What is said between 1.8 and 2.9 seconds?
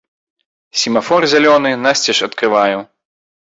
насцеж адкрываю.